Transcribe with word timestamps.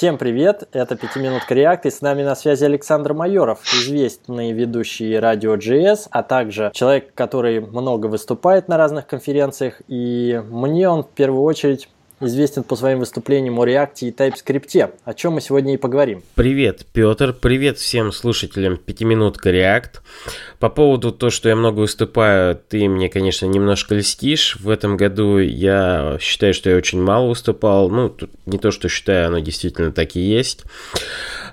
Всем 0.00 0.16
привет, 0.16 0.66
это 0.72 0.96
«Пятиминутка 0.96 1.52
Реакт» 1.52 1.84
и 1.84 1.90
с 1.90 2.00
нами 2.00 2.22
на 2.22 2.34
связи 2.34 2.64
Александр 2.64 3.12
Майоров, 3.12 3.62
известный 3.64 4.50
ведущий 4.50 5.18
радио 5.18 5.56
GS, 5.56 6.06
а 6.10 6.22
также 6.22 6.70
человек, 6.72 7.12
который 7.12 7.60
много 7.60 8.06
выступает 8.06 8.66
на 8.66 8.78
разных 8.78 9.06
конференциях, 9.06 9.82
и 9.88 10.42
мне 10.48 10.88
он 10.88 11.02
в 11.02 11.10
первую 11.10 11.42
очередь 11.42 11.90
известен 12.20 12.62
по 12.62 12.76
своим 12.76 13.00
выступлениям 13.00 13.58
о 13.58 13.66
React 13.66 13.94
и 14.00 14.10
TypeScript, 14.10 14.90
о 15.04 15.14
чем 15.14 15.34
мы 15.34 15.40
сегодня 15.40 15.74
и 15.74 15.76
поговорим. 15.76 16.22
Привет, 16.34 16.86
Петр, 16.92 17.32
привет 17.32 17.78
всем 17.78 18.12
слушателям 18.12 18.76
«Пятиминутка 18.76 19.50
React». 19.50 20.00
По 20.58 20.68
поводу 20.68 21.12
того, 21.12 21.30
что 21.30 21.48
я 21.48 21.56
много 21.56 21.80
выступаю, 21.80 22.54
ты 22.68 22.86
мне, 22.88 23.08
конечно, 23.08 23.46
немножко 23.46 23.94
льстишь. 23.94 24.56
В 24.60 24.68
этом 24.68 24.98
году 24.98 25.38
я 25.38 26.18
считаю, 26.20 26.52
что 26.52 26.68
я 26.68 26.76
очень 26.76 27.00
мало 27.00 27.28
выступал. 27.28 27.88
Ну, 27.88 28.14
не 28.44 28.58
то, 28.58 28.70
что 28.70 28.88
считаю, 28.88 29.28
оно 29.28 29.38
действительно 29.38 29.90
так 29.90 30.16
и 30.16 30.20
есть. 30.20 30.64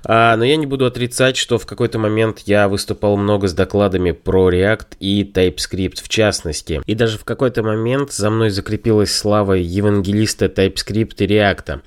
А, 0.04 0.36
но 0.36 0.44
я 0.44 0.58
не 0.58 0.66
буду 0.66 0.86
отрицать, 0.86 1.38
что 1.38 1.58
в 1.58 1.66
какой-то 1.66 2.00
момент 2.00 2.40
я 2.46 2.68
выступал 2.68 3.16
много 3.16 3.48
с 3.48 3.54
докладами 3.54 4.12
про 4.12 4.52
React 4.52 4.98
и 5.00 5.24
TypeScript 5.24 6.04
в 6.04 6.10
частности. 6.10 6.82
И 6.86 6.96
даже 6.96 7.18
в 7.18 7.24
какой-то 7.24 7.64
момент 7.64 8.12
за 8.12 8.30
мной 8.30 8.50
закрепилась 8.50 9.16
слава 9.16 9.54
евангелиста 9.54 10.50
TypeScript 10.58 11.16
и 11.20 11.28
React. 11.28 11.82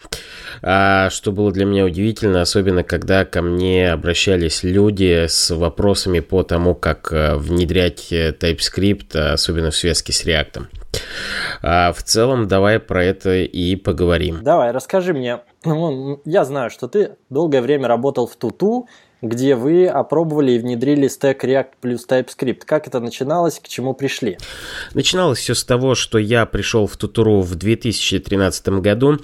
А, 0.62 1.10
что 1.10 1.32
было 1.32 1.50
для 1.52 1.64
меня 1.64 1.84
удивительно, 1.84 2.42
особенно 2.42 2.84
когда 2.84 3.24
ко 3.24 3.42
мне 3.42 3.90
обращались 3.92 4.62
люди 4.62 5.26
с 5.28 5.50
вопросами 5.50 6.20
по 6.20 6.42
тому, 6.42 6.74
как 6.74 7.12
э, 7.12 7.36
внедрять 7.36 8.12
э, 8.12 8.32
TypeScript, 8.32 9.16
особенно 9.16 9.70
в 9.70 9.76
связке 9.76 10.12
с 10.12 10.24
React. 10.24 10.66
А 11.62 11.92
в 11.92 12.02
целом, 12.02 12.48
давай 12.48 12.78
про 12.78 13.04
это 13.04 13.36
и 13.36 13.76
поговорим. 13.76 14.42
Давай, 14.42 14.70
расскажи 14.70 15.12
мне. 15.12 15.40
Я 16.24 16.44
знаю, 16.44 16.70
что 16.70 16.88
ты 16.88 17.16
долгое 17.28 17.62
время 17.62 17.88
работал 17.88 18.26
в 18.26 18.36
Туту, 18.36 18.88
где 19.22 19.54
вы 19.54 19.86
опробовали 19.86 20.52
и 20.52 20.58
внедрили 20.58 21.08
стек 21.08 21.44
React 21.44 21.68
плюс 21.80 22.06
TypeScript. 22.06 22.62
Как 22.64 22.86
это 22.86 23.00
начиналось, 23.00 23.58
к 23.58 23.68
чему 23.68 23.94
пришли? 23.94 24.38
Начиналось 24.94 25.38
все 25.38 25.54
с 25.54 25.64
того, 25.64 25.94
что 25.94 26.18
я 26.18 26.46
пришел 26.46 26.86
в 26.86 26.96
Тутуру 26.96 27.40
в 27.40 27.54
2013 27.54 28.68
году. 28.80 29.18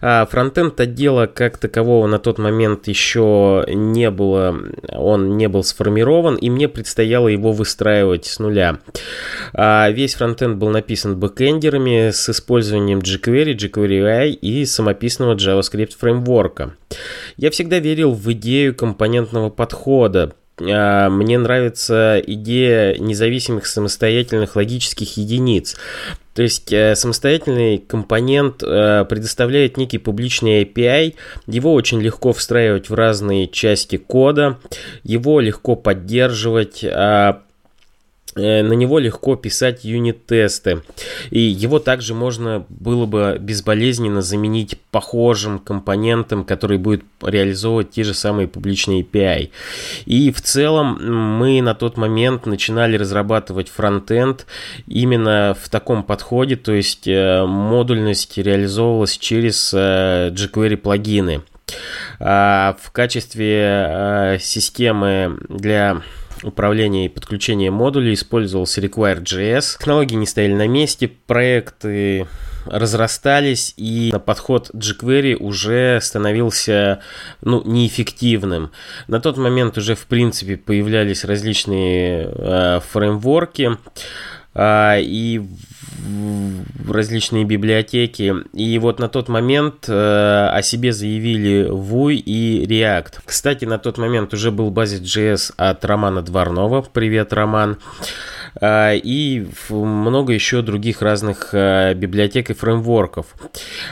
А 0.00 0.26
фронтенд 0.26 0.80
отдела 0.80 1.26
как 1.26 1.58
такового 1.58 2.06
на 2.06 2.18
тот 2.18 2.38
момент 2.38 2.88
еще 2.88 3.64
не 3.68 4.10
было, 4.10 4.56
он 4.92 5.36
не 5.36 5.48
был 5.48 5.62
сформирован, 5.62 6.36
и 6.36 6.50
мне 6.50 6.68
предстояло 6.68 7.28
его 7.28 7.52
выстраивать 7.52 8.26
с 8.26 8.38
нуля. 8.38 8.78
А 9.52 9.90
весь 9.90 10.14
фронтенд 10.14 10.56
был 10.56 10.70
написан 10.70 11.18
бэкэндерами 11.18 12.10
с 12.10 12.28
использованием 12.28 13.00
jQuery, 13.00 13.54
jQuery 13.56 14.00
UI 14.00 14.30
и 14.30 14.64
самописного 14.64 15.34
JavaScript 15.34 15.96
фреймворка. 15.98 16.74
Я 17.36 17.50
всегда 17.50 17.78
верил 17.78 18.12
в 18.12 18.32
идею 18.32 18.74
компонентного 18.74 19.33
подхода, 19.50 20.32
а, 20.60 21.10
мне 21.10 21.38
нравится 21.38 22.22
идея 22.24 22.96
независимых 22.98 23.66
самостоятельных 23.66 24.56
логических 24.56 25.16
единиц. 25.16 25.76
То 26.34 26.42
есть 26.42 26.72
э, 26.72 26.96
самостоятельный 26.96 27.78
компонент 27.78 28.62
э, 28.64 29.04
предоставляет 29.08 29.76
некий 29.76 29.98
публичный 29.98 30.64
API, 30.64 31.14
его 31.46 31.72
очень 31.72 32.00
легко 32.00 32.32
встраивать 32.32 32.90
в 32.90 32.94
разные 32.94 33.46
части 33.46 33.98
кода, 33.98 34.58
его 35.04 35.38
легко 35.38 35.76
поддерживать, 35.76 36.84
а 36.84 37.43
на 38.34 38.72
него 38.72 38.98
легко 38.98 39.36
писать 39.36 39.84
юнит-тесты. 39.84 40.82
И 41.30 41.40
его 41.40 41.78
также 41.78 42.14
можно 42.14 42.64
было 42.68 43.06
бы 43.06 43.36
безболезненно 43.40 44.22
заменить 44.22 44.78
похожим 44.90 45.58
компонентом, 45.58 46.44
который 46.44 46.78
будет 46.78 47.04
реализовывать 47.22 47.90
те 47.90 48.04
же 48.04 48.14
самые 48.14 48.48
публичные 48.48 49.02
API. 49.02 49.50
И 50.06 50.32
в 50.32 50.40
целом 50.40 51.38
мы 51.38 51.60
на 51.62 51.74
тот 51.74 51.96
момент 51.96 52.46
начинали 52.46 52.96
разрабатывать 52.96 53.68
фронтенд 53.68 54.46
именно 54.86 55.56
в 55.60 55.68
таком 55.68 56.02
подходе, 56.02 56.56
то 56.56 56.72
есть 56.72 57.06
э, 57.06 57.44
модульность 57.44 58.36
реализовывалась 58.38 59.16
через 59.18 59.72
э, 59.74 60.30
jQuery 60.32 60.76
плагины. 60.76 61.42
А 62.20 62.76
в 62.82 62.90
качестве 62.92 64.38
системы 64.40 65.38
для 65.48 66.02
управления 66.42 67.06
и 67.06 67.08
подключения 67.08 67.70
модулей 67.70 68.14
использовался 68.14 68.80
Require.js. 68.80 69.78
Технологии 69.78 70.16
не 70.16 70.26
стояли 70.26 70.54
на 70.54 70.68
месте, 70.68 71.08
проекты 71.08 72.26
разрастались, 72.66 73.74
и 73.76 74.12
подход 74.24 74.70
jQuery 74.74 75.34
уже 75.36 76.00
становился 76.00 77.00
ну, 77.42 77.62
неэффективным. 77.64 78.70
На 79.06 79.20
тот 79.20 79.36
момент 79.36 79.76
уже, 79.78 79.94
в 79.94 80.06
принципе, 80.06 80.56
появлялись 80.56 81.24
различные 81.24 82.30
э, 82.30 82.80
фреймворки, 82.90 83.76
э, 84.54 85.00
и 85.00 85.42
различные 86.88 87.44
библиотеки. 87.44 88.34
И 88.52 88.78
вот 88.78 88.98
на 88.98 89.08
тот 89.08 89.28
момент 89.28 89.86
э, 89.88 90.48
о 90.52 90.62
себе 90.62 90.92
заявили 90.92 91.68
Vue 91.70 92.14
и 92.14 92.66
React. 92.66 93.20
Кстати, 93.24 93.64
на 93.64 93.78
тот 93.78 93.98
момент 93.98 94.34
уже 94.34 94.50
был 94.50 94.70
Basis.js 94.70 95.54
от 95.56 95.84
Романа 95.84 96.22
Дворнова. 96.22 96.82
Привет, 96.82 97.32
Роман. 97.32 97.78
А, 98.00 98.04
и 98.60 99.46
много 99.68 100.32
еще 100.32 100.62
других 100.62 101.02
разных 101.02 101.50
а, 101.52 101.92
библиотек 101.94 102.50
и 102.50 102.54
фреймворков. 102.54 103.34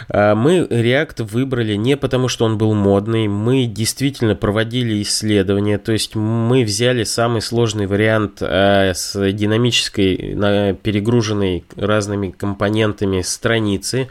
А, 0.09 0.35
мы 0.35 0.61
React 0.61 1.25
выбрали 1.25 1.75
не 1.75 1.97
потому, 1.97 2.29
что 2.29 2.45
он 2.45 2.59
был 2.59 2.75
модный, 2.75 3.29
мы 3.29 3.67
действительно 3.67 4.35
проводили 4.35 5.03
исследования, 5.03 5.79
то 5.79 5.93
есть 5.93 6.15
мы 6.15 6.65
взяли 6.65 7.05
самый 7.05 7.43
сложный 7.43 7.87
вариант 7.87 8.41
с 8.41 9.15
динамической, 9.33 10.17
перегруженной 10.83 11.65
разными 11.77 12.31
компонентами 12.31 13.23
страницы, 13.23 14.09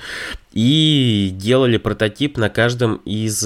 и 0.54 1.32
делали 1.34 1.78
прототип 1.78 2.38
на 2.38 2.50
каждом 2.50 2.98
из 3.06 3.42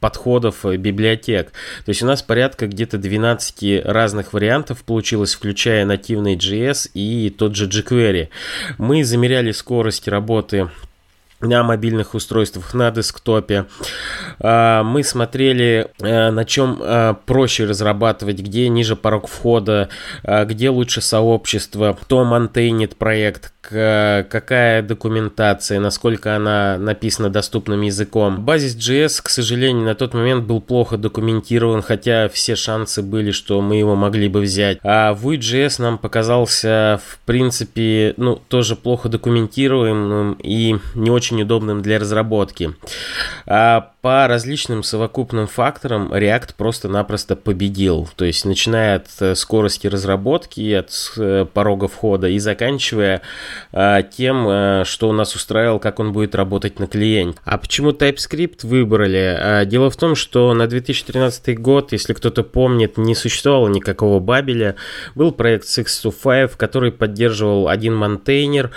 подходов 0.00 0.64
библиотек. 0.64 1.52
То 1.84 1.90
есть 1.90 2.02
у 2.02 2.06
нас 2.06 2.22
порядка 2.22 2.66
где-то 2.66 2.98
12 2.98 3.84
разных 3.84 4.32
вариантов 4.32 4.84
получилось, 4.84 5.34
включая 5.34 5.84
нативный 5.84 6.36
JS 6.36 6.90
и 6.94 7.30
тот 7.30 7.56
же 7.56 7.68
jQuery. 7.68 8.28
Мы 8.78 9.04
замеряли 9.04 9.52
скорость 9.52 10.08
работы 10.08 10.70
на 11.40 11.62
мобильных 11.62 12.14
устройствах, 12.14 12.72
на 12.74 12.90
десктопе. 12.90 13.66
А, 14.38 14.82
мы 14.82 15.02
смотрели, 15.02 15.88
э, 16.00 16.30
на 16.30 16.44
чем 16.44 16.78
э, 16.80 17.14
проще 17.26 17.64
разрабатывать, 17.64 18.40
где 18.40 18.68
ниже 18.68 18.96
порог 18.96 19.28
входа, 19.28 19.88
где 20.22 20.70
лучше 20.70 21.00
сообщество, 21.00 21.96
кто 22.00 22.24
монтейнит 22.24 22.96
проект, 22.96 23.52
какая 23.60 24.82
документация, 24.82 25.80
насколько 25.80 26.36
она 26.36 26.78
написана 26.78 27.30
доступным 27.30 27.82
языком. 27.82 28.44
Базис 28.44 28.76
JS, 28.76 29.22
к 29.22 29.28
сожалению, 29.28 29.84
на 29.84 29.94
тот 29.94 30.14
момент 30.14 30.44
был 30.44 30.60
плохо 30.60 30.96
документирован, 30.96 31.82
хотя 31.82 32.28
все 32.28 32.54
шансы 32.54 33.02
были, 33.02 33.30
что 33.30 33.60
мы 33.60 33.76
его 33.76 33.96
могли 33.96 34.28
бы 34.28 34.40
взять. 34.40 34.78
А 34.82 35.12
Vue.js 35.14 35.82
нам 35.82 35.98
показался, 35.98 37.00
в 37.04 37.18
принципе, 37.26 38.14
ну, 38.16 38.36
тоже 38.36 38.76
плохо 38.76 39.08
документируемым 39.08 40.38
и 40.42 40.76
не 40.94 41.10
очень 41.10 41.42
удобным 41.42 41.82
для 41.82 41.98
разработки. 41.98 42.74
А 43.46 43.92
по 44.00 44.25
различным 44.28 44.82
совокупным 44.82 45.46
факторам 45.46 46.12
React 46.12 46.54
просто-напросто 46.56 47.36
победил. 47.36 48.08
То 48.16 48.24
есть, 48.24 48.44
начиная 48.44 48.96
от 48.96 49.06
э, 49.20 49.34
скорости 49.34 49.86
разработки, 49.86 50.72
от 50.72 50.90
э, 51.16 51.46
порога 51.52 51.88
входа 51.88 52.28
и 52.28 52.38
заканчивая 52.38 53.22
э, 53.72 54.02
тем, 54.16 54.84
что 54.84 55.08
у 55.08 55.12
нас 55.12 55.34
устраивал, 55.34 55.78
как 55.78 56.00
он 56.00 56.12
будет 56.12 56.34
работать 56.34 56.78
на 56.78 56.86
клиенте. 56.86 57.38
А 57.44 57.58
почему 57.58 57.90
TypeScript 57.90 58.66
выбрали? 58.66 59.36
А, 59.38 59.64
дело 59.64 59.90
в 59.90 59.96
том, 59.96 60.14
что 60.14 60.52
на 60.54 60.66
2013 60.66 61.58
год, 61.58 61.92
если 61.92 62.12
кто-то 62.12 62.42
помнит, 62.42 62.98
не 62.98 63.14
существовало 63.14 63.68
никакого 63.68 64.20
бабеля. 64.20 64.76
Был 65.14 65.32
проект 65.32 65.68
625, 65.68 66.52
который 66.52 66.92
поддерживал 66.92 67.68
один 67.68 67.94
монтейнер, 67.94 68.70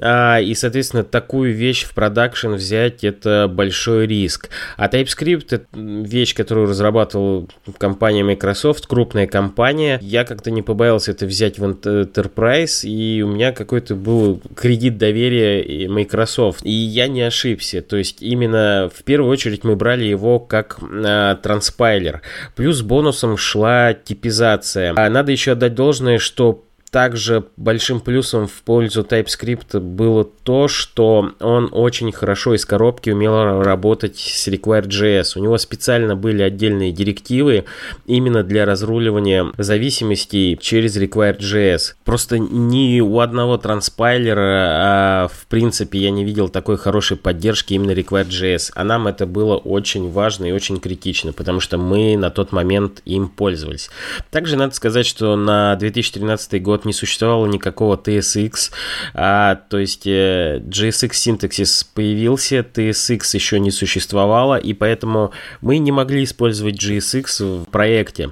а, 0.00 0.40
и, 0.40 0.54
соответственно, 0.54 1.04
такую 1.04 1.54
вещь 1.54 1.84
в 1.84 1.94
продакшн 1.94 2.52
взять 2.52 3.04
это 3.04 3.48
большой 3.48 4.06
риск. 4.06 4.50
А 4.76 4.88
TypeScript 4.92 5.46
это 5.50 5.66
вещь, 5.74 6.34
которую 6.34 6.68
разрабатывала 6.68 7.46
компания 7.78 8.22
Microsoft, 8.22 8.86
крупная 8.86 9.26
компания. 9.26 9.98
Я 10.02 10.24
как-то 10.24 10.50
не 10.50 10.60
побоялся 10.60 11.12
это 11.12 11.24
взять 11.24 11.58
в 11.58 11.64
Enterprise, 11.64 12.86
и 12.86 13.22
у 13.22 13.28
меня 13.28 13.52
какой-то 13.52 13.94
был 13.94 14.42
кредит 14.54 14.98
доверия 14.98 15.88
Microsoft. 15.88 16.64
И 16.64 16.70
я 16.70 17.08
не 17.08 17.22
ошибся. 17.22 17.80
То 17.80 17.96
есть 17.96 18.20
именно 18.20 18.90
в 18.94 19.02
первую 19.04 19.30
очередь 19.30 19.64
мы 19.64 19.76
брали 19.76 20.04
его 20.04 20.38
как 20.38 20.78
а, 20.82 21.36
транспайлер. 21.36 22.20
Плюс 22.54 22.82
бонусом 22.82 23.38
шла 23.38 23.94
типизация. 23.94 24.92
А 24.96 25.08
надо 25.08 25.32
еще 25.32 25.52
отдать 25.52 25.74
должное, 25.74 26.18
что 26.18 26.64
также 26.92 27.44
большим 27.56 28.00
плюсом 28.00 28.46
в 28.46 28.62
пользу 28.62 29.00
TypeScript 29.00 29.80
было 29.80 30.24
то, 30.24 30.68
что 30.68 31.32
он 31.40 31.70
очень 31.72 32.12
хорошо 32.12 32.54
из 32.54 32.66
коробки 32.66 33.08
умел 33.08 33.62
работать 33.62 34.18
с 34.18 34.46
Require.js. 34.46 35.32
У 35.36 35.42
него 35.42 35.56
специально 35.56 36.16
были 36.16 36.42
отдельные 36.42 36.92
директивы 36.92 37.64
именно 38.04 38.42
для 38.42 38.66
разруливания 38.66 39.52
зависимостей 39.56 40.58
через 40.60 40.98
Require.js. 40.98 41.94
Просто 42.04 42.38
ни 42.38 43.00
у 43.00 43.20
одного 43.20 43.56
транспайлера, 43.56 44.42
а 44.44 45.28
в 45.28 45.46
принципе, 45.46 45.98
я 45.98 46.10
не 46.10 46.26
видел 46.26 46.50
такой 46.50 46.76
хорошей 46.76 47.16
поддержки 47.16 47.72
именно 47.72 47.92
Require.js. 47.92 48.72
А 48.74 48.84
нам 48.84 49.08
это 49.08 49.24
было 49.24 49.56
очень 49.56 50.10
важно 50.10 50.44
и 50.44 50.52
очень 50.52 50.78
критично, 50.78 51.32
потому 51.32 51.60
что 51.60 51.78
мы 51.78 52.18
на 52.18 52.28
тот 52.28 52.52
момент 52.52 53.00
им 53.06 53.28
пользовались. 53.28 53.88
Также 54.30 54.56
надо 54.56 54.74
сказать, 54.74 55.06
что 55.06 55.36
на 55.36 55.74
2013 55.76 56.62
год 56.62 56.81
не 56.84 56.92
существовало 56.92 57.46
никакого 57.46 57.96
TSX, 57.96 58.72
а, 59.14 59.56
то 59.56 59.78
есть 59.78 60.06
э, 60.06 60.62
JSX 60.64 61.12
синтаксис 61.14 61.84
появился, 61.84 62.58
TSX 62.58 63.20
еще 63.34 63.60
не 63.60 63.70
существовало, 63.70 64.56
и 64.56 64.74
поэтому 64.74 65.32
мы 65.60 65.78
не 65.78 65.92
могли 65.92 66.24
использовать 66.24 66.82
JSX 66.82 67.62
в 67.62 67.70
проекте. 67.70 68.30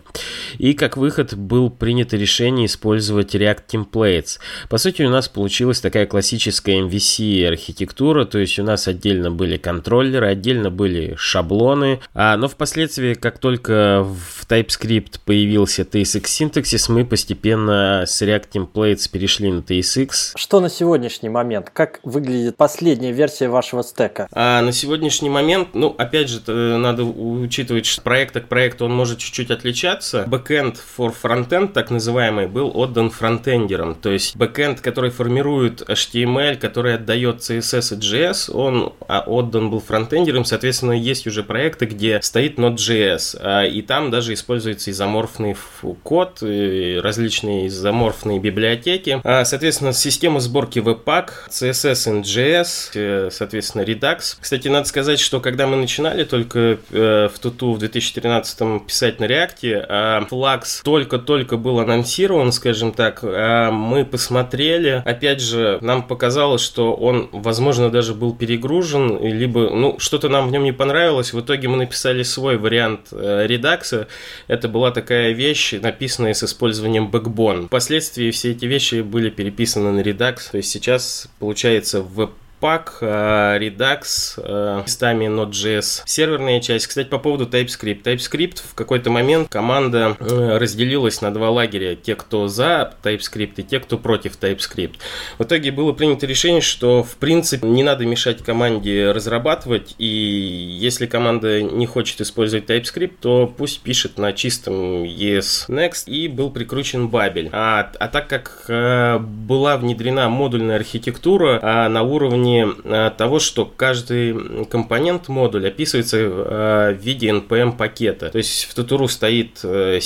И 0.58 0.74
как 0.74 0.96
выход 0.96 1.34
был 1.34 1.70
принято 1.70 2.16
решение 2.16 2.66
использовать 2.66 3.34
React 3.34 3.62
Templates. 3.68 4.38
По 4.68 4.78
сути, 4.78 5.02
у 5.02 5.10
нас 5.10 5.28
получилась 5.28 5.80
такая 5.80 6.06
классическая 6.06 6.80
MVC 6.80 7.46
архитектура, 7.46 8.24
то 8.24 8.38
есть 8.38 8.58
у 8.58 8.62
нас 8.62 8.88
отдельно 8.88 9.30
были 9.30 9.56
контроллеры, 9.56 10.26
отдельно 10.26 10.70
были 10.70 11.14
шаблоны, 11.16 12.00
а, 12.14 12.36
но 12.36 12.48
впоследствии, 12.48 13.14
как 13.14 13.38
только 13.38 14.04
в 14.04 14.46
TypeScript 14.48 15.20
появился 15.24 15.82
TSX 15.82 16.26
синтаксис, 16.26 16.88
мы 16.88 17.04
постепенно 17.04 18.04
с 18.06 18.22
React 18.22 18.39
Templates 18.46 19.10
перешли 19.10 19.50
на 19.50 19.60
TSX. 19.60 20.32
Что 20.36 20.60
на 20.60 20.68
сегодняшний 20.68 21.28
момент? 21.28 21.70
Как 21.70 22.00
выглядит 22.02 22.56
последняя 22.56 23.12
версия 23.12 23.48
вашего 23.48 23.82
стека? 23.82 24.28
А 24.32 24.62
на 24.62 24.72
сегодняшний 24.72 25.30
момент, 25.30 25.68
ну, 25.74 25.94
опять 25.96 26.28
же, 26.28 26.40
надо 26.78 27.04
учитывать, 27.04 27.86
что 27.86 28.02
проекта 28.02 28.40
к 28.40 28.48
проекту 28.48 28.84
он 28.84 28.94
может 28.94 29.18
чуть-чуть 29.18 29.50
отличаться. 29.50 30.24
Backend 30.28 30.76
for 30.98 31.14
frontend, 31.22 31.72
так 31.72 31.90
называемый, 31.90 32.46
был 32.46 32.70
отдан 32.74 33.10
фронтендерам. 33.10 33.94
То 33.94 34.10
есть 34.10 34.36
backend, 34.36 34.80
который 34.80 35.10
формирует 35.10 35.82
HTML, 35.82 36.56
который 36.56 36.94
отдает 36.94 37.38
CSS 37.38 37.96
и 37.96 37.98
JS, 37.98 38.52
он 38.52 38.92
а, 39.08 39.20
отдан 39.26 39.70
был 39.70 39.80
фронтендерам. 39.80 40.44
Соответственно, 40.44 40.92
есть 40.92 41.26
уже 41.26 41.42
проекты, 41.42 41.86
где 41.86 42.20
стоит 42.22 42.58
Node.js, 42.58 43.38
а, 43.40 43.64
и 43.64 43.82
там 43.82 44.10
даже 44.10 44.34
используется 44.34 44.90
изоморфный 44.90 45.56
код, 46.02 46.38
различные 46.40 47.66
изоморфные 47.68 48.29
библиотеки. 48.38 49.20
А, 49.24 49.44
соответственно, 49.44 49.92
система 49.92 50.40
сборки 50.40 50.78
Webpack, 50.78 51.30
CSS 51.50 52.22
JS, 52.22 52.90
э, 52.94 53.28
соответственно, 53.30 53.82
Redux. 53.82 54.36
Кстати, 54.40 54.68
надо 54.68 54.86
сказать, 54.88 55.20
что 55.20 55.40
когда 55.40 55.66
мы 55.66 55.76
начинали 55.76 56.24
только 56.24 56.78
э, 56.90 57.28
в 57.32 57.38
Туту 57.38 57.72
в 57.72 57.78
2013 57.78 58.86
писать 58.86 59.20
на 59.20 59.24
React, 59.24 59.86
а 59.88 60.26
Flux 60.30 60.82
только-только 60.84 61.56
был 61.56 61.80
анонсирован, 61.80 62.52
скажем 62.52 62.92
так, 62.92 63.20
а 63.22 63.70
мы 63.70 64.04
посмотрели, 64.04 65.02
опять 65.04 65.40
же, 65.40 65.78
нам 65.80 66.02
показалось, 66.02 66.62
что 66.62 66.94
он, 66.94 67.28
возможно, 67.32 67.90
даже 67.90 68.14
был 68.14 68.34
перегружен, 68.34 69.22
либо, 69.22 69.70
ну, 69.70 69.98
что-то 69.98 70.28
нам 70.28 70.48
в 70.48 70.52
нем 70.52 70.64
не 70.64 70.72
понравилось, 70.72 71.32
в 71.32 71.40
итоге 71.40 71.68
мы 71.68 71.76
написали 71.76 72.22
свой 72.22 72.56
вариант 72.56 73.08
э, 73.12 73.46
редакса, 73.46 74.08
это 74.48 74.68
была 74.68 74.90
такая 74.90 75.32
вещь, 75.32 75.72
написанная 75.72 76.34
с 76.34 76.42
использованием 76.42 77.08
Backbone. 77.10 77.66
Впоследствии 77.66 78.09
все 78.10 78.50
эти 78.50 78.64
вещи 78.64 79.02
были 79.02 79.30
переписаны 79.30 79.92
на 79.92 80.00
Redux, 80.00 80.50
то 80.50 80.56
есть 80.56 80.70
сейчас, 80.70 81.28
получается, 81.38 82.02
в 82.02 82.30
Pack, 82.60 82.90
э, 83.00 83.58
Redux, 83.58 84.34
э, 84.36 84.82
местами 84.82 85.24
Node.js. 85.26 86.02
Серверная 86.04 86.60
часть. 86.60 86.86
Кстати, 86.86 87.08
по 87.08 87.18
поводу 87.18 87.46
TypeScript. 87.46 88.02
TypeScript 88.02 88.62
в 88.62 88.74
какой-то 88.74 89.10
момент 89.10 89.48
команда 89.48 90.16
э, 90.20 90.58
разделилась 90.58 91.22
на 91.22 91.32
два 91.32 91.50
лагеря. 91.50 91.96
Те, 91.96 92.14
кто 92.14 92.48
за 92.48 92.92
TypeScript 93.02 93.54
и 93.56 93.62
те, 93.62 93.80
кто 93.80 93.96
против 93.96 94.38
TypeScript. 94.38 94.96
В 95.38 95.44
итоге 95.44 95.72
было 95.72 95.92
принято 95.92 96.26
решение, 96.26 96.60
что 96.60 97.02
в 97.02 97.16
принципе 97.16 97.66
не 97.66 97.82
надо 97.82 98.04
мешать 98.04 98.42
команде 98.42 99.10
разрабатывать. 99.10 99.94
И 99.98 100.06
если 100.06 101.06
команда 101.06 101.62
не 101.62 101.86
хочет 101.86 102.20
использовать 102.20 102.68
TypeScript, 102.68 103.14
то 103.22 103.46
пусть 103.46 103.80
пишет 103.80 104.18
на 104.18 104.34
чистом 104.34 105.04
ES 105.04 105.68
Next. 105.68 106.10
И 106.10 106.28
был 106.28 106.50
прикручен 106.50 107.06
Babel. 107.06 107.48
А, 107.52 107.90
а 107.98 108.08
так 108.08 108.28
как 108.28 108.66
была 108.68 109.78
внедрена 109.78 110.28
модульная 110.28 110.76
архитектура 110.76 111.88
на 111.88 112.02
уровне 112.02 112.49
плане 112.50 112.74
э, 112.84 113.10
того, 113.16 113.38
что 113.38 113.64
каждый 113.64 114.64
компонент 114.66 115.28
модуль 115.28 115.68
описывается 115.68 116.18
э, 116.18 116.94
в 116.98 117.02
виде 117.02 117.28
NPM 117.28 117.76
пакета. 117.76 118.30
То 118.30 118.38
есть 118.38 118.64
в 118.64 118.74
Тутуру 118.74 119.08
стоит 119.08 119.60
э, 119.62 120.00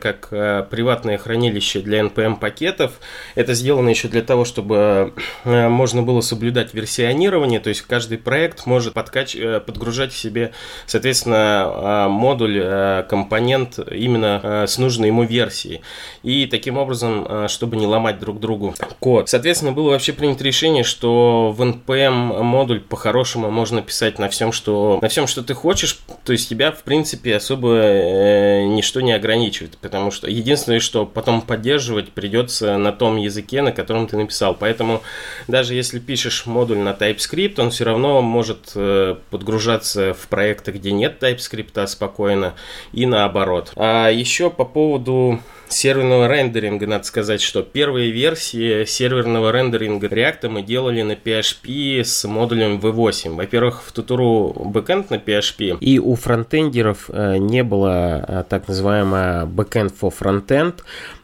как 0.00 0.28
приватное 0.68 1.18
хранилище 1.18 1.80
для 1.80 2.00
NPM 2.00 2.38
пакетов. 2.38 2.92
Это 3.34 3.54
сделано 3.54 3.88
еще 3.88 4.08
для 4.08 4.22
того, 4.22 4.44
чтобы 4.44 5.12
можно 5.44 6.02
было 6.02 6.20
соблюдать 6.20 6.74
версионирование, 6.74 7.60
то 7.60 7.68
есть 7.68 7.82
каждый 7.82 8.18
проект 8.18 8.66
может 8.66 8.94
подкач... 8.94 9.36
подгружать 9.66 10.12
в 10.12 10.16
себе, 10.16 10.52
соответственно, 10.86 12.06
модуль, 12.08 13.04
компонент 13.08 13.78
именно 13.90 14.64
с 14.66 14.78
нужной 14.78 15.08
ему 15.08 15.24
версией. 15.24 15.82
И 16.22 16.46
таким 16.46 16.78
образом, 16.78 17.48
чтобы 17.48 17.76
не 17.76 17.86
ломать 17.86 18.18
друг 18.18 18.40
другу 18.40 18.74
код. 19.00 19.28
Соответственно, 19.28 19.72
было 19.72 19.90
вообще 19.90 20.12
принято 20.12 20.44
решение, 20.44 20.84
что 20.84 21.54
в 21.56 21.61
NPM 21.62 22.42
модуль 22.42 22.80
по-хорошему 22.80 23.50
можно 23.50 23.82
писать 23.82 24.18
на 24.18 24.28
всем, 24.28 24.52
что 24.52 24.98
на 25.00 25.08
всем, 25.08 25.26
что 25.26 25.42
ты 25.42 25.54
хочешь, 25.54 26.00
то 26.24 26.32
есть 26.32 26.48
тебя, 26.48 26.72
в 26.72 26.82
принципе, 26.82 27.36
особо 27.36 27.76
э, 27.76 28.64
ничто 28.64 29.00
не 29.00 29.12
ограничивает, 29.12 29.78
потому 29.78 30.10
что 30.10 30.28
единственное, 30.28 30.80
что 30.80 31.06
потом 31.06 31.42
поддерживать 31.42 32.10
придется 32.10 32.76
на 32.76 32.92
том 32.92 33.16
языке, 33.16 33.62
на 33.62 33.72
котором 33.72 34.06
ты 34.06 34.16
написал. 34.16 34.54
Поэтому 34.54 35.02
даже 35.48 35.74
если 35.74 35.98
пишешь 35.98 36.46
модуль 36.46 36.78
на 36.78 36.90
TypeScript, 36.90 37.60
он 37.60 37.70
все 37.70 37.84
равно 37.84 38.22
может 38.22 38.72
э, 38.74 39.16
подгружаться 39.30 40.14
в 40.14 40.28
проекты, 40.28 40.72
где 40.72 40.92
нет 40.92 41.22
TypeScript 41.22 41.86
спокойно, 41.86 42.54
и 42.92 43.06
наоборот. 43.06 43.72
А 43.76 44.08
еще 44.08 44.50
по 44.50 44.64
поводу 44.64 45.40
серверного 45.68 46.28
рендеринга, 46.28 46.86
надо 46.86 47.04
сказать, 47.04 47.40
что 47.40 47.62
первые 47.62 48.10
версии 48.10 48.84
серверного 48.84 49.52
рендеринга 49.52 50.06
React 50.06 50.48
мы 50.48 50.62
делали 50.62 51.02
на 51.02 51.12
PHP 51.12 52.04
с 52.04 52.24
модулем 52.24 52.78
V8. 52.78 53.34
Во-первых, 53.34 53.82
в 53.82 53.92
Туту.ру 53.92 54.54
backend 54.72 55.06
на 55.10 55.16
PHP. 55.16 55.78
И 55.80 55.98
у 55.98 56.14
фронтендеров 56.14 57.08
э, 57.08 57.36
не 57.38 57.62
было 57.62 58.24
э, 58.26 58.44
так 58.48 58.68
называемого 58.68 59.46
backend 59.46 59.92
for 60.00 60.12
frontend, 60.16 60.82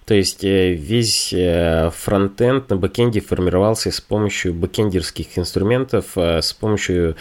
то 0.09 0.15
есть 0.15 0.43
э, 0.43 0.73
весь 0.73 1.35
э, 1.35 1.91
фронтенд 1.95 2.71
на 2.71 2.77
бэкенде 2.77 3.21
формировался 3.21 3.91
с 3.91 4.01
помощью 4.01 4.55
бэкендерских 4.55 5.39
инструментов, 5.39 6.17
э, 6.17 6.41
с 6.41 6.55
помощью 6.55 7.17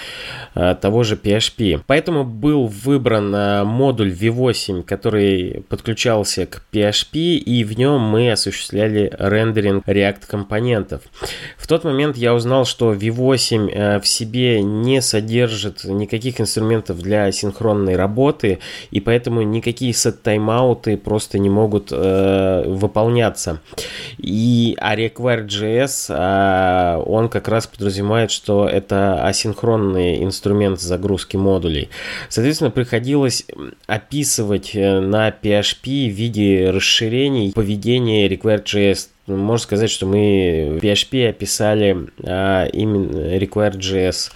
того 0.54 1.04
же 1.04 1.16
PHP. 1.16 1.82
Поэтому 1.86 2.24
был 2.24 2.68
выбран 2.68 3.68
модуль 3.68 4.12
V8, 4.12 4.84
который 4.84 5.66
подключался 5.68 6.46
к 6.46 6.64
PHP, 6.72 7.36
и 7.36 7.64
в 7.66 7.78
нем 7.78 8.00
мы 8.00 8.32
осуществляли 8.32 9.14
рендеринг 9.20 9.86
React 9.86 10.22
компонентов. 10.26 11.02
В 11.58 11.68
тот 11.68 11.84
момент 11.84 12.16
я 12.16 12.34
узнал, 12.34 12.66
что 12.66 12.94
V8 12.94 14.00
в 14.00 14.08
себе 14.08 14.62
не 14.62 15.02
содержит 15.02 15.84
никаких 15.84 16.40
инструментов 16.40 17.00
для 17.00 17.32
синхронной 17.32 17.96
работы, 17.96 18.60
и 18.92 19.02
поэтому 19.02 19.42
никакие 19.42 19.94
сет-таймауты 19.94 20.98
просто 20.98 21.38
не 21.38 21.50
могут 21.50 21.92
выполняться. 22.78 23.62
И 24.18 24.76
а 24.80 24.96
require.js, 24.96 27.04
он 27.06 27.30
как 27.30 27.48
раз 27.48 27.68
подразумевает, 27.68 28.32
что 28.32 28.68
это 28.68 29.26
асинхронный 29.26 30.24
инструмент 30.24 30.80
загрузки 30.80 31.38
модулей. 31.38 31.90
Соответственно, 32.30 32.72
приходилось 32.72 33.46
описывать 33.86 34.76
э, 34.76 35.00
на 35.00 35.30
PHP 35.30 36.10
в 36.10 36.14
виде 36.14 36.70
расширений 36.70 37.54
поведения 37.54 38.28
require.js 38.28 39.10
можно 39.28 39.64
сказать, 39.64 39.90
что 39.90 40.06
мы 40.06 40.80
в 40.80 40.84
PHP 40.84 41.30
описали 41.30 42.08
а, 42.24 42.66
именно 42.66 43.36
require.js. 43.38 44.32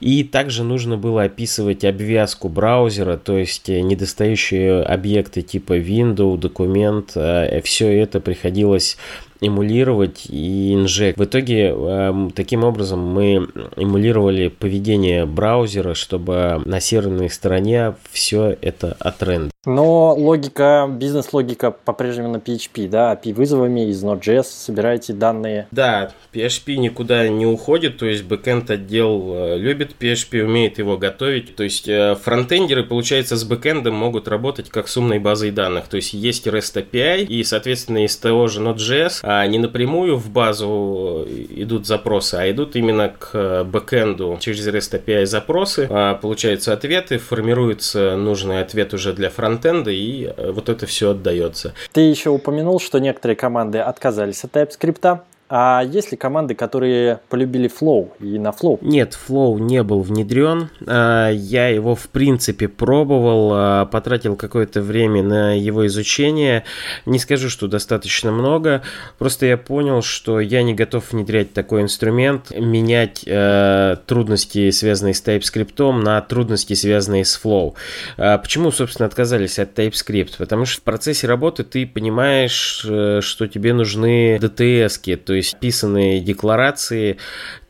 И 0.00 0.24
также 0.24 0.64
нужно 0.64 0.96
было 0.96 1.24
описывать 1.24 1.84
обвязку 1.84 2.48
браузера, 2.48 3.16
то 3.16 3.36
есть 3.36 3.68
недостающие 3.68 4.82
объекты 4.82 5.42
типа 5.42 5.78
window, 5.78 6.36
документ. 6.38 7.12
А, 7.14 7.60
все 7.62 7.88
это 7.92 8.20
приходилось 8.20 8.96
эмулировать 9.42 10.26
и 10.28 10.72
инжект. 10.72 11.18
В 11.18 11.24
итоге 11.24 11.74
э, 11.76 12.28
таким 12.34 12.62
образом 12.64 13.00
мы 13.00 13.48
эмулировали 13.76 14.48
поведение 14.48 15.26
браузера, 15.26 15.94
чтобы 15.94 16.62
на 16.64 16.80
серверной 16.80 17.28
стороне 17.28 17.94
все 18.12 18.56
это 18.60 18.96
отрендерить. 19.00 19.51
Но 19.64 20.12
логика, 20.16 20.88
бизнес-логика 20.90 21.70
по-прежнему 21.70 22.32
на 22.32 22.38
PHP, 22.38 22.88
да, 22.88 23.14
API-вызовами 23.14 23.90
из 23.90 24.02
Node.js 24.02 24.42
собираете 24.42 25.12
данные. 25.12 25.68
Да, 25.70 26.10
PHP 26.34 26.78
никуда 26.78 27.28
не 27.28 27.46
уходит, 27.46 27.98
то 27.98 28.06
есть 28.06 28.24
бэкенд 28.24 28.68
отдел 28.72 29.32
э, 29.32 29.58
любит 29.58 29.94
PHP, 30.00 30.42
умеет 30.42 30.78
его 30.78 30.98
готовить. 30.98 31.54
То 31.54 31.62
есть 31.62 31.88
э, 31.88 32.16
фронтендеры, 32.16 32.82
получается, 32.82 33.36
с 33.36 33.44
бэкендом 33.44 33.94
могут 33.94 34.26
работать 34.26 34.68
как 34.68 34.88
с 34.88 34.96
умной 34.96 35.20
базой 35.20 35.52
данных. 35.52 35.86
То 35.86 35.94
есть 35.94 36.12
есть 36.12 36.48
REST 36.48 36.84
API, 36.84 37.24
и, 37.24 37.44
соответственно, 37.44 38.04
из 38.04 38.16
того 38.16 38.48
же 38.48 38.60
Node.js 38.60 39.20
а 39.22 39.46
не 39.46 39.60
напрямую 39.60 40.16
в 40.16 40.28
базу 40.28 41.24
идут 41.50 41.86
запросы, 41.86 42.34
а 42.34 42.50
идут 42.50 42.74
именно 42.74 43.14
к 43.16 43.62
бэкенду 43.62 44.38
через 44.40 44.66
REST 44.66 45.04
API 45.04 45.24
запросы, 45.24 45.86
а 45.88 46.14
получаются 46.14 46.72
ответы, 46.72 47.18
формируется 47.18 48.16
нужный 48.16 48.60
ответ 48.60 48.92
уже 48.92 49.12
для 49.12 49.30
фронтенда, 49.30 49.51
фронтенда, 49.52 49.90
и 49.90 50.24
э, 50.24 50.50
вот 50.52 50.68
это 50.68 50.86
все 50.86 51.10
отдается. 51.10 51.74
Ты 51.92 52.02
еще 52.02 52.30
упомянул, 52.30 52.80
что 52.80 52.98
некоторые 52.98 53.36
команды 53.36 53.78
отказались 53.78 54.44
от 54.44 54.56
TypeScript. 54.56 55.20
А 55.54 55.82
есть 55.84 56.10
ли 56.10 56.16
команды, 56.16 56.54
которые 56.54 57.20
полюбили 57.28 57.68
Flow 57.68 58.12
и 58.20 58.38
на 58.38 58.52
Flow? 58.52 58.78
Нет, 58.80 59.18
Flow 59.28 59.60
не 59.60 59.82
был 59.82 60.00
внедрен. 60.00 60.70
А, 60.86 61.28
я 61.28 61.68
его, 61.68 61.94
в 61.94 62.08
принципе, 62.08 62.68
пробовал, 62.68 63.50
а, 63.52 63.84
потратил 63.84 64.36
какое-то 64.36 64.80
время 64.80 65.22
на 65.22 65.52
его 65.52 65.86
изучение. 65.88 66.64
Не 67.04 67.18
скажу, 67.18 67.50
что 67.50 67.68
достаточно 67.68 68.32
много. 68.32 68.80
Просто 69.18 69.44
я 69.44 69.58
понял, 69.58 70.00
что 70.00 70.40
я 70.40 70.62
не 70.62 70.72
готов 70.72 71.12
внедрять 71.12 71.52
такой 71.52 71.82
инструмент, 71.82 72.50
менять 72.58 73.22
э, 73.26 73.96
трудности, 74.06 74.70
связанные 74.70 75.12
с 75.12 75.22
TypeScript, 75.22 75.92
на 75.92 76.22
трудности, 76.22 76.72
связанные 76.72 77.26
с 77.26 77.38
Flow. 77.38 77.74
А, 78.16 78.38
почему, 78.38 78.70
собственно, 78.70 79.06
отказались 79.06 79.58
от 79.58 79.78
TypeScript? 79.78 80.38
Потому 80.38 80.64
что 80.64 80.80
в 80.80 80.84
процессе 80.84 81.26
работы 81.26 81.62
ты 81.62 81.86
понимаешь, 81.86 82.86
э, 82.88 83.20
что 83.20 83.46
тебе 83.46 83.74
нужны 83.74 84.36
DTS, 84.36 85.16
то 85.16 85.34
есть 85.34 85.41
есть 85.42 85.58
писанные 85.58 86.20
декларации 86.20 87.18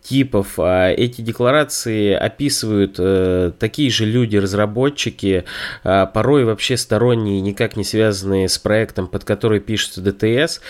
типов. 0.02 0.58
А 0.58 0.90
эти 0.90 1.20
декларации 1.20 2.12
описывают 2.12 2.96
э, 2.98 3.52
такие 3.58 3.90
же 3.90 4.04
люди-разработчики, 4.04 5.44
э, 5.84 6.06
порой 6.12 6.44
вообще 6.44 6.76
сторонние, 6.76 7.40
никак 7.40 7.76
не 7.76 7.84
связанные 7.84 8.48
с 8.48 8.58
проектом, 8.58 9.06
под 9.06 9.24
который 9.24 9.60
пишется 9.60 10.00
DTS. 10.00 10.60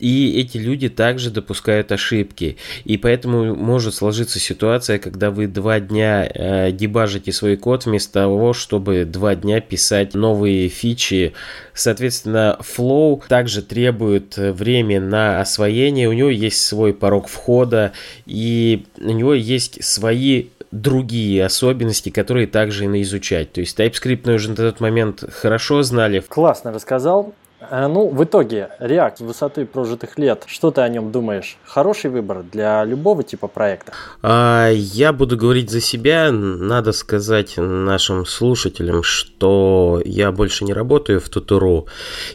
И 0.00 0.40
эти 0.40 0.56
люди 0.56 0.88
также 0.88 1.30
допускают 1.30 1.92
ошибки. 1.92 2.56
И 2.84 2.96
поэтому 2.96 3.54
может 3.54 3.94
сложиться 3.94 4.40
ситуация, 4.40 4.98
когда 4.98 5.30
вы 5.30 5.46
два 5.46 5.78
дня 5.78 6.26
э, 6.26 6.72
дебажите 6.72 7.32
свой 7.32 7.56
код 7.56 7.84
вместо 7.84 8.14
того, 8.14 8.54
чтобы 8.54 9.04
два 9.04 9.34
дня 9.34 9.60
писать 9.60 10.14
новые 10.14 10.68
фичи. 10.68 11.34
Соответственно, 11.74 12.58
Flow 12.60 13.22
также 13.28 13.60
требует 13.60 14.36
время 14.38 15.02
на 15.02 15.40
освоение. 15.40 16.08
У 16.08 16.14
него 16.14 16.30
есть 16.30 16.64
свой 16.64 16.94
порог 16.94 17.28
входа, 17.28 17.92
и 18.24 18.79
у 18.98 19.10
него 19.10 19.34
есть 19.34 19.84
свои 19.84 20.46
другие 20.70 21.44
особенности, 21.44 22.10
которые 22.10 22.46
также 22.46 22.86
и 22.86 23.02
изучать. 23.02 23.52
То 23.52 23.60
есть 23.60 23.78
TypeScript 23.78 24.22
мы 24.24 24.34
на 24.48 24.56
тот 24.56 24.80
момент 24.80 25.24
хорошо 25.32 25.82
знали. 25.82 26.20
Классно 26.20 26.72
рассказал. 26.72 27.34
Э, 27.60 27.86
ну, 27.86 28.08
в 28.08 28.24
итоге, 28.24 28.70
React 28.80 29.16
с 29.18 29.20
высоты 29.20 29.66
прожитых 29.66 30.18
лет, 30.18 30.44
что 30.46 30.70
ты 30.70 30.80
о 30.80 30.88
нем 30.88 31.12
думаешь? 31.12 31.58
Хороший 31.64 32.10
выбор 32.10 32.42
для 32.42 32.84
любого 32.84 33.22
типа 33.22 33.48
проекта? 33.48 33.92
А, 34.22 34.70
я 34.70 35.12
буду 35.12 35.36
говорить 35.36 35.70
за 35.70 35.80
себя. 35.80 36.30
Надо 36.32 36.92
сказать 36.92 37.54
нашим 37.56 38.24
слушателям, 38.26 39.02
что 39.02 40.00
я 40.04 40.32
больше 40.32 40.64
не 40.64 40.72
работаю 40.72 41.20
в 41.20 41.28
Тутуру. 41.28 41.86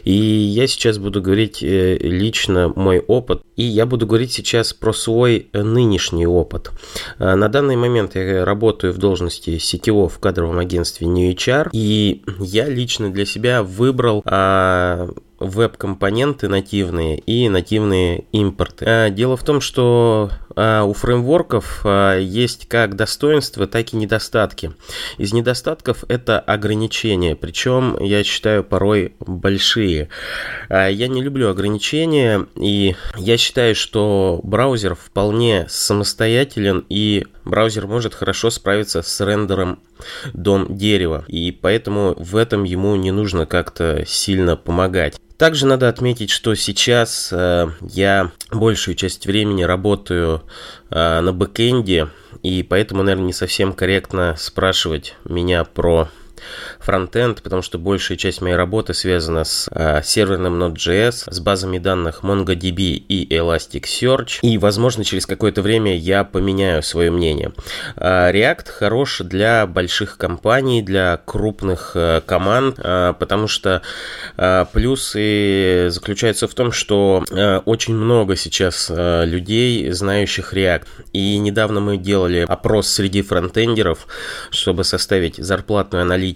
И 0.04 0.12
я 0.12 0.66
сейчас 0.66 0.98
буду 0.98 1.20
говорить 1.20 1.62
э, 1.62 1.96
лично 1.98 2.72
мой 2.74 3.00
опыт. 3.00 3.42
И 3.56 3.62
я 3.62 3.86
буду 3.86 4.06
говорить 4.06 4.32
сейчас 4.32 4.72
про 4.72 4.92
свой 4.92 5.48
нынешний 5.52 6.26
опыт. 6.26 6.70
А, 7.18 7.34
на 7.36 7.48
данный 7.48 7.76
момент 7.76 8.14
я 8.14 8.44
работаю 8.44 8.92
в 8.92 8.98
должности 8.98 9.58
сетевого 9.58 10.08
в 10.08 10.18
кадровом 10.18 10.58
агентстве 10.58 11.06
New 11.06 11.32
HR. 11.32 11.70
И 11.72 12.22
я 12.38 12.68
лично 12.68 13.10
для 13.10 13.26
себя 13.26 13.62
выбрал 13.62 14.22
а, 14.24 15.08
веб-компоненты 15.38 16.48
нативные 16.48 17.18
и 17.18 17.48
нативные 17.48 18.24
импорты. 18.32 18.84
А, 18.88 19.10
дело 19.10 19.36
в 19.36 19.44
том, 19.44 19.60
что 19.60 20.30
а, 20.54 20.84
у 20.84 20.94
фреймворков 20.94 21.82
а, 21.84 22.18
есть 22.18 22.68
как 22.68 22.96
достоинства, 22.96 23.66
так 23.66 23.92
и 23.92 23.96
недостатки. 23.96 24.72
Из 25.18 25.32
недостатков 25.32 26.04
это 26.08 26.40
ограничения, 26.40 27.36
причем 27.36 27.96
я 28.00 28.24
считаю 28.24 28.64
порой 28.64 29.14
большие. 29.20 30.08
Я 30.70 31.08
не 31.08 31.22
люблю 31.22 31.50
ограничения, 31.50 32.46
и 32.54 32.96
я 33.16 33.36
считаю, 33.36 33.74
что 33.74 34.40
браузер 34.42 34.94
вполне 34.94 35.66
самостоятелен, 35.68 36.84
и 36.88 37.26
браузер 37.44 37.86
может 37.86 38.14
хорошо 38.14 38.50
справиться 38.50 39.02
с 39.02 39.20
рендером 39.24 39.80
дом 40.32 40.76
дерева, 40.76 41.24
и 41.28 41.52
поэтому 41.52 42.14
в 42.16 42.36
этом 42.36 42.64
ему 42.64 42.96
не 42.96 43.10
нужно 43.10 43.46
как-то 43.46 44.04
сильно 44.06 44.56
помогать. 44.56 45.18
Также 45.38 45.66
надо 45.66 45.88
отметить, 45.88 46.30
что 46.30 46.54
сейчас 46.54 47.30
э, 47.30 47.68
я 47.82 48.30
большую 48.50 48.94
часть 48.94 49.26
времени 49.26 49.64
работаю 49.64 50.42
э, 50.90 51.20
на 51.20 51.32
бэкэнде, 51.32 52.08
и 52.42 52.62
поэтому, 52.62 53.02
наверное, 53.02 53.26
не 53.26 53.32
совсем 53.34 53.74
корректно 53.74 54.34
спрашивать 54.38 55.14
меня 55.24 55.64
про 55.64 56.08
фронтенд, 56.78 57.42
потому 57.42 57.62
что 57.62 57.78
большая 57.78 58.18
часть 58.18 58.40
моей 58.40 58.56
работы 58.56 58.94
связана 58.94 59.44
с 59.44 59.68
э, 59.70 60.02
серверным 60.04 60.62
Node.js, 60.62 61.32
с 61.32 61.40
базами 61.40 61.78
данных 61.78 62.20
MongoDB 62.22 62.94
и 63.08 63.34
Elasticsearch, 63.34 64.40
и, 64.42 64.58
возможно, 64.58 65.04
через 65.04 65.26
какое-то 65.26 65.62
время 65.62 65.96
я 65.96 66.24
поменяю 66.24 66.82
свое 66.82 67.10
мнение. 67.10 67.52
Э, 67.96 68.30
React 68.32 68.68
хорош 68.68 69.20
для 69.20 69.66
больших 69.66 70.18
компаний, 70.18 70.82
для 70.82 71.18
крупных 71.24 71.92
э, 71.94 72.20
команд, 72.24 72.78
э, 72.78 73.14
потому 73.18 73.48
что 73.48 73.82
э, 74.36 74.64
плюсы 74.72 75.88
заключаются 75.90 76.48
в 76.48 76.54
том, 76.54 76.72
что 76.72 77.24
э, 77.30 77.58
очень 77.64 77.94
много 77.94 78.36
сейчас 78.36 78.90
э, 78.90 79.24
людей, 79.24 79.90
знающих 79.90 80.54
React, 80.54 80.86
и 81.12 81.38
недавно 81.38 81.80
мы 81.80 81.96
делали 81.96 82.44
опрос 82.48 82.88
среди 82.88 83.22
фронтендеров, 83.22 84.06
чтобы 84.50 84.84
составить 84.84 85.36
зарплатную 85.36 86.02
аналитику, 86.02 86.35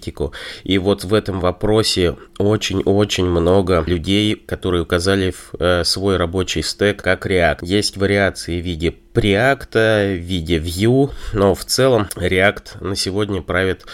и 0.63 0.77
вот 0.77 1.03
в 1.03 1.13
этом 1.13 1.39
вопросе 1.39 2.15
очень-очень 2.37 3.25
много 3.25 3.83
людей, 3.85 4.35
которые 4.35 4.83
указали 4.83 5.31
в 5.31 5.53
э, 5.59 5.83
свой 5.83 6.17
рабочий 6.17 6.63
стек 6.63 7.01
как 7.01 7.25
React. 7.25 7.59
Есть 7.61 7.97
вариации 7.97 8.61
в 8.61 8.65
виде 8.65 8.91
Preact, 9.13 9.73
в 9.73 10.19
виде 10.19 10.57
Vue, 10.57 11.11
но 11.33 11.53
в 11.53 11.65
целом 11.65 12.07
React 12.15 12.83
на 12.83 12.95
сегодня 12.95 13.41
правит 13.41 13.85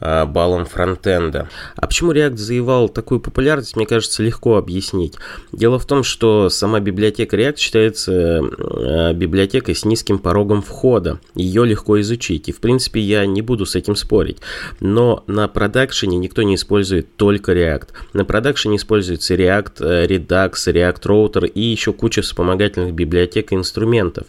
э, 0.00 0.24
баллом 0.26 0.66
фронтенда. 0.66 1.48
А 1.76 1.86
почему 1.86 2.12
React 2.12 2.36
завоевал 2.36 2.88
такую 2.88 3.20
популярность, 3.20 3.76
мне 3.76 3.86
кажется, 3.86 4.22
легко 4.22 4.56
объяснить. 4.56 5.14
Дело 5.52 5.78
в 5.78 5.86
том, 5.86 6.02
что 6.02 6.48
сама 6.50 6.80
библиотека 6.80 7.36
React 7.36 7.56
считается 7.56 8.12
э, 8.12 9.12
библиотекой 9.14 9.74
с 9.74 9.84
низким 9.84 10.18
порогом 10.18 10.62
входа. 10.62 11.20
Ее 11.34 11.64
легко 11.64 12.00
изучить, 12.00 12.48
и 12.48 12.52
в 12.52 12.60
принципе 12.60 13.00
я 13.00 13.24
не 13.26 13.42
буду 13.42 13.66
с 13.66 13.74
этим 13.74 13.96
спорить. 13.96 14.38
Но 14.80 15.24
на 15.26 15.48
продакшене 15.48 16.18
никто 16.18 16.42
не 16.42 16.56
использует 16.56 17.16
только 17.16 17.52
React. 17.52 17.88
На 18.12 18.24
продакшене 18.24 18.76
используется 18.76 19.34
React, 19.34 19.72
э, 19.80 20.06
Redux, 20.06 20.52
React 20.52 21.02
Router 21.02 21.46
и 21.46 21.60
еще 21.60 21.92
куча 21.92 22.22
вспомогательных 22.22 22.92
библиотек 22.94 23.52
и 23.52 23.54
инструментов. 23.54 24.26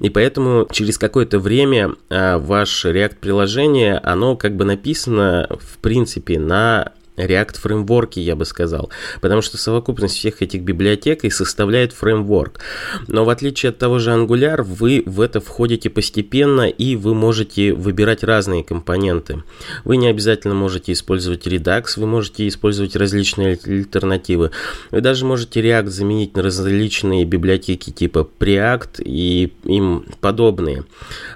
И 0.00 0.10
поэтому 0.10 0.66
через 0.70 0.98
какое-то 0.98 1.38
время 1.38 1.94
а, 2.10 2.38
ваше 2.38 2.90
React-приложение, 2.90 3.98
оно 4.02 4.36
как 4.36 4.56
бы 4.56 4.64
написано 4.64 5.48
в 5.50 5.78
принципе 5.78 6.38
на 6.38 6.92
React 7.18 7.58
фреймворки, 7.58 8.20
я 8.20 8.36
бы 8.36 8.44
сказал, 8.44 8.90
потому 9.20 9.42
что 9.42 9.58
совокупность 9.58 10.16
всех 10.16 10.42
этих 10.42 10.62
библиотек 10.62 11.24
и 11.24 11.30
составляет 11.30 11.92
фреймворк. 11.92 12.60
Но 13.08 13.24
в 13.24 13.30
отличие 13.30 13.70
от 13.70 13.78
того 13.78 13.98
же 13.98 14.10
Angular, 14.10 14.62
вы 14.62 15.02
в 15.04 15.20
это 15.20 15.40
входите 15.40 15.90
постепенно 15.90 16.68
и 16.68 16.96
вы 16.96 17.14
можете 17.14 17.72
выбирать 17.72 18.22
разные 18.22 18.64
компоненты. 18.64 19.42
Вы 19.84 19.96
не 19.96 20.06
обязательно 20.08 20.54
можете 20.54 20.92
использовать 20.92 21.46
Redux, 21.46 21.84
вы 21.96 22.06
можете 22.06 22.46
использовать 22.46 22.96
различные 22.96 23.58
альтернативы. 23.64 24.50
Вы 24.90 25.00
даже 25.00 25.24
можете 25.24 25.60
React 25.60 25.88
заменить 25.88 26.36
на 26.36 26.42
различные 26.42 27.24
библиотеки 27.24 27.90
типа 27.90 28.28
Preact 28.38 29.02
и 29.02 29.52
им 29.64 30.04
подобные. 30.20 30.84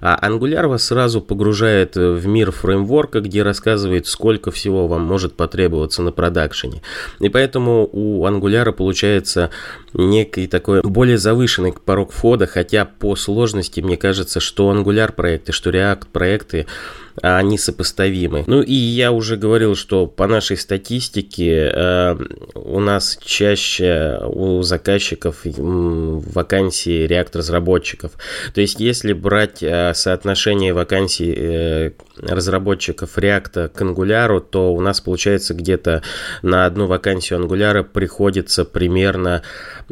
А 0.01 0.19
Angular 0.29 0.69
вас 0.69 0.85
сразу 0.85 1.21
погружает 1.21 1.97
в 1.97 2.27
мир 2.27 2.53
фреймворка, 2.53 3.21
где 3.21 3.43
рассказывает, 3.43 4.07
сколько 4.07 4.51
всего 4.51 4.87
вам 4.87 5.03
может 5.03 5.35
потребоваться 5.35 5.72
требоваться 5.73 6.03
на 6.03 6.13
продакшене. 6.13 6.83
И 7.21 7.29
поэтому 7.29 7.89
у 7.93 8.27
Angular 8.27 8.73
получается 8.73 9.51
некий 9.95 10.47
такой 10.47 10.83
более 10.83 11.19
завышенный 11.19 11.73
порог 11.73 12.13
входа, 12.13 12.47
хотя 12.47 12.85
по 12.85 13.17
сложности 13.17 13.81
мне 13.81 13.97
кажется, 13.97 14.41
что 14.41 14.73
Angular 14.73 15.13
проекты, 15.13 15.53
что 15.53 15.71
React 15.71 16.07
проекты 16.13 16.67
а 17.21 17.39
они 17.39 17.59
сопоставимы. 17.59 18.45
Ну 18.47 18.63
и 18.63 18.75
я 18.75 19.13
уже 19.13 19.37
говорил, 19.37 19.75
что 19.77 20.07
по 20.07 20.27
нашей 20.27 20.57
статистике 20.57 21.71
э, 21.75 22.17
у 22.55 22.81
нас 22.81 23.19
чаще 23.23 24.21
у 24.25 24.63
заказчиков 24.63 25.41
вакансии 25.45 27.07
реактор-разработчиков. 27.07 28.13
То 28.55 28.61
есть 28.61 28.81
если 28.81 29.13
брать 29.13 29.63
э, 29.63 29.93
соотношение 29.95 30.73
вакансий 30.73 31.35
э, 31.37 31.91
разработчиков 32.19 33.19
React 33.19 33.69
к 33.69 33.83
Angular, 33.83 34.41
то 34.41 34.73
у 34.75 34.81
нас 34.81 35.01
получается 35.01 35.55
где-то 35.55 36.03
на 36.43 36.67
одну 36.67 36.87
вакансию 36.87 37.41
Angular 37.41 37.83
приходится 37.83 38.65
примерно 38.65 39.43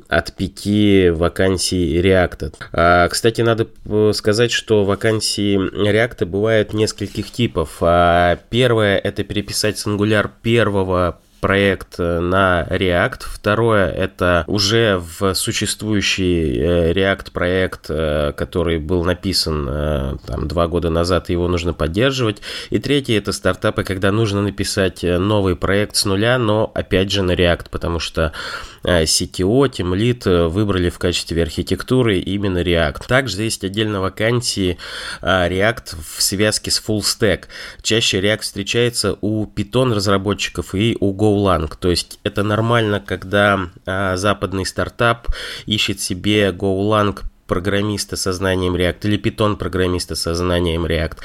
от 0.09 0.35
5 0.35 1.17
вакансий 1.17 2.01
React. 2.01 2.55
А, 2.73 3.09
кстати, 3.09 3.41
надо 3.41 3.67
э, 3.85 4.13
сказать, 4.15 4.53
что 4.53 4.85
вакансии 4.85 5.57
React 5.59 6.25
бывают 6.27 6.73
нескольких 7.11 7.31
типов. 7.31 7.79
А, 7.81 8.37
первое– 8.51 8.99
это 9.05 9.25
переписать 9.25 9.79
с 9.79 9.87
Angular 9.87 10.31
первого 10.43 11.21
проект 11.41 11.99
э, 11.99 12.21
на 12.21 12.67
React. 12.71 13.23
Второе– 13.25 13.91
это 13.91 14.45
уже 14.47 15.03
в 15.19 15.35
существующий 15.35 16.59
э, 16.59 16.93
React 16.93 17.33
проект, 17.33 17.87
э, 17.89 18.33
который 18.37 18.79
был 18.79 19.05
написан 19.05 20.19
там, 20.27 20.47
два 20.47 20.69
года 20.69 20.91
назад, 20.91 21.31
его 21.31 21.49
нужно 21.49 21.73
поддерживать. 21.73 22.43
И 22.71 22.79
третье– 22.79 23.17
это 23.19 23.33
стартапы, 23.33 23.85
когда 23.85 24.13
нужно 24.13 24.43
написать 24.43 25.03
новый 25.03 25.57
проект 25.57 25.97
с 25.97 26.05
нуля, 26.05 26.39
но 26.39 26.71
опять 26.75 27.11
же 27.11 27.23
на 27.23 27.33
React, 27.33 27.67
потому 27.71 27.99
что 27.99 28.33
CTO, 28.83 29.69
Teamlead 29.71 30.49
выбрали 30.49 30.91
в 30.91 30.99
качестве 30.99 31.43
архитектуры 31.43 32.19
именно 32.19 32.63
React. 32.63 33.07
Также 33.07 33.43
есть 33.43 33.65
отдельно 33.65 34.01
вакансии 34.01 34.79
React 35.23 35.97
в 36.17 36.23
связке 36.23 36.71
с 36.71 36.83
Full 36.87 37.01
Stack. 37.01 37.45
Чаще 37.83 38.21
React 38.21 38.41
встречается 38.41 39.17
у 39.21 39.47
Python 39.47 39.95
разработчиков 39.95 40.75
и 40.75 40.97
у 40.99 41.15
Go 41.15 41.30
GoLang. 41.31 41.73
То 41.79 41.91
есть 41.91 42.19
это 42.25 42.43
нормально, 42.43 43.01
когда 43.01 43.71
а, 43.87 44.17
западный 44.17 44.67
стартап 44.67 45.29
ищет 45.67 46.01
себе 46.01 46.51
GoLang 46.51 47.21
программиста 47.51 48.17
со 48.17 48.33
знанием 48.33 48.77
React 48.77 48.99
или 49.03 49.21
Python 49.21 49.57
программиста 49.57 50.15
со 50.15 50.37
знанием 50.37 50.87
React. 50.87 51.17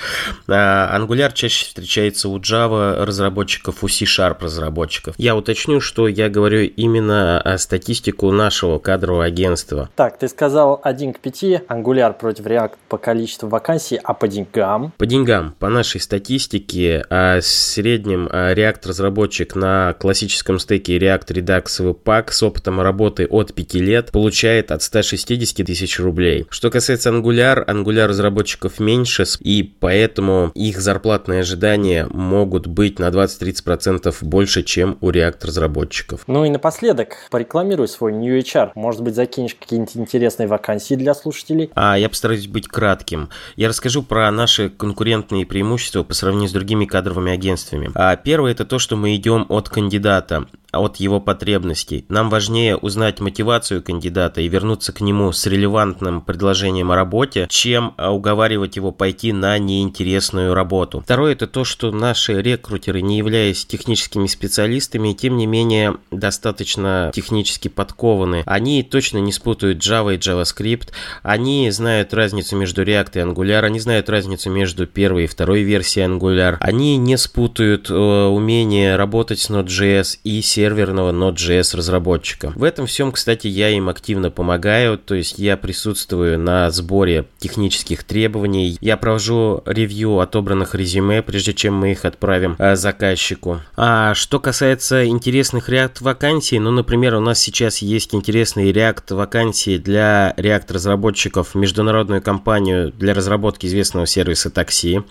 А 0.48 1.00
Angular 1.00 1.32
чаще 1.32 1.66
встречается 1.66 2.30
у 2.30 2.40
Java 2.40 3.06
разработчиков, 3.06 3.84
у 3.84 3.88
C-Sharp 3.88 4.38
разработчиков. 4.42 5.14
Я 5.20 5.36
уточню, 5.36 5.80
что 5.80 6.08
я 6.08 6.28
говорю 6.30 6.62
именно 6.64 7.40
о 7.40 7.60
статистику 7.60 8.32
нашего 8.32 8.80
кадрового 8.80 9.26
агентства. 9.26 9.88
Так, 9.96 10.18
ты 10.18 10.28
сказал 10.28 10.82
1 10.84 11.14
к 11.14 11.20
5, 11.20 11.44
Angular 11.70 12.18
против 12.18 12.46
React 12.46 12.72
по 12.90 12.98
количеству 12.98 13.48
вакансий, 13.48 14.00
а 14.04 14.16
по 14.16 14.28
деньгам? 14.28 14.94
По 14.98 15.06
деньгам, 15.06 15.54
по 15.60 15.70
нашей 15.70 16.02
статистике, 16.02 17.06
а 17.12 17.40
в 17.40 17.46
среднем 17.46 18.28
а, 18.32 18.52
React 18.56 18.88
разработчик 18.88 19.56
на 19.56 19.94
классическом 19.94 20.58
стеке 20.58 20.98
React 20.98 21.28
Redux 21.28 21.66
Webpack 21.82 22.32
с 22.32 22.42
опытом 22.42 22.82
работы 22.82 23.28
от 23.28 23.54
5 23.54 23.74
лет 23.76 24.12
получает 24.12 24.72
от 24.72 24.82
160 24.82 25.64
тысяч 25.68 26.00
рублей 26.00 26.15
рублей. 26.16 26.46
Что 26.50 26.70
касается 26.70 27.10
Angular, 27.10 27.66
Angular 27.66 28.08
разработчиков 28.08 28.80
меньше, 28.80 29.26
и 29.42 29.64
поэтому 29.64 30.52
их 30.56 30.80
зарплатные 30.80 31.42
ожидания 31.42 32.08
могут 32.10 32.68
быть 32.68 33.00
на 33.00 33.10
20-30% 33.10 34.16
больше, 34.22 34.64
чем 34.64 34.98
у 35.02 35.12
React 35.12 35.48
разработчиков. 35.48 36.22
Ну 36.28 36.46
и 36.46 36.50
напоследок, 36.50 37.28
порекламируй 37.32 37.88
свой 37.88 38.14
New 38.14 38.38
HR. 38.40 38.72
Может 38.76 39.02
быть, 39.02 39.16
закинешь 39.16 39.56
какие-нибудь 39.56 39.98
интересные 39.98 40.48
вакансии 40.48 40.96
для 40.96 41.14
слушателей? 41.14 41.70
А 41.76 41.98
я 41.98 42.08
постараюсь 42.08 42.48
быть 42.48 42.68
кратким. 42.68 43.30
Я 43.58 43.68
расскажу 43.68 44.02
про 44.02 44.32
наши 44.32 44.70
конкурентные 44.70 45.46
преимущества 45.46 46.04
по 46.04 46.14
сравнению 46.14 46.50
с 46.50 46.54
другими 46.54 46.86
кадровыми 46.86 47.34
агентствами. 47.34 47.92
А 47.96 48.16
первое 48.16 48.52
это 48.52 48.64
то, 48.66 48.80
что 48.80 48.96
мы 48.96 49.16
идем 49.16 49.46
от 49.50 49.70
кандидата 49.70 50.46
от 50.78 50.98
его 50.98 51.20
потребностей. 51.20 52.06
Нам 52.10 52.30
важнее 52.30 52.78
узнать 52.78 53.20
мотивацию 53.20 53.82
кандидата 53.82 54.42
и 54.42 54.48
вернуться 54.48 54.92
к 54.92 55.02
нему 55.02 55.32
с 55.32 55.46
релевантным 55.46 56.22
предложением 56.22 56.92
о 56.92 56.96
работе, 56.96 57.48
чем 57.50 57.94
а, 57.98 58.12
уговаривать 58.12 58.76
его 58.76 58.92
пойти 58.92 59.34
на 59.34 59.58
неинтересную 59.58 60.54
работу. 60.54 61.02
Второе 61.02 61.34
это 61.34 61.48
то, 61.48 61.64
что 61.64 61.92
наши 61.92 62.42
рекрутеры, 62.42 63.02
не 63.02 63.18
являясь 63.18 63.66
техническими 63.66 64.28
специалистами, 64.28 65.14
тем 65.14 65.38
не 65.38 65.46
менее 65.46 65.98
достаточно 66.12 67.12
технически 67.14 67.68
подкованы. 67.68 68.44
Они 68.46 68.84
точно 68.84 69.20
не 69.20 69.32
спутают 69.32 69.80
Java 69.80 70.16
и 70.16 70.18
JavaScript, 70.18 70.90
они 71.24 71.70
знают 71.72 72.14
разницу 72.14 72.56
между 72.56 72.84
React 72.84 73.12
и 73.14 73.20
Angular, 73.20 73.62
они 73.62 73.80
знают 73.80 74.10
разницу 74.10 74.50
между 74.50 74.88
первой 74.88 75.26
и 75.26 75.28
второй 75.28 75.64
версией 75.64 76.08
Angular, 76.08 76.58
они 76.60 76.98
не 76.98 77.18
спутают 77.18 77.90
э, 77.90 77.94
умение 77.94 78.96
работать 78.96 79.40
с 79.40 79.50
Node.js 79.50 80.20
и 80.24 80.42
C 80.42 80.65
серверного 80.66 81.12
Node.js 81.12 81.78
разработчика. 81.78 82.52
В 82.56 82.64
этом 82.64 82.88
всем, 82.88 83.12
кстати, 83.12 83.46
я 83.46 83.70
им 83.70 83.88
активно 83.88 84.32
помогаю, 84.32 84.98
то 84.98 85.14
есть 85.14 85.38
я 85.38 85.58
присутствую 85.58 86.40
на 86.40 86.72
сборе 86.72 87.26
технических 87.38 88.04
требований, 88.04 88.78
я 88.82 88.98
провожу 88.98 89.62
ревью 89.68 90.20
отобранных 90.20 90.74
резюме, 90.74 91.22
прежде 91.22 91.54
чем 91.54 91.76
мы 91.76 91.92
их 91.92 92.04
отправим 92.04 92.56
э, 92.58 92.76
заказчику. 92.76 93.62
А 93.78 94.16
что 94.16 94.40
касается 94.40 95.06
интересных 95.06 95.70
React 95.70 95.98
вакансий, 96.02 96.58
ну, 96.58 96.72
например, 96.72 97.14
у 97.14 97.20
нас 97.20 97.40
сейчас 97.40 97.80
есть 97.80 98.16
интересные 98.16 98.72
React 98.72 99.14
вакансии 99.14 99.78
для 99.78 100.34
React 100.36 100.74
разработчиков 100.74 101.54
международную 101.54 102.24
компанию 102.24 102.92
для 102.92 103.14
разработки 103.14 103.68
известного 103.68 104.08
сервиса 104.08 104.50
такси. 104.50 105.02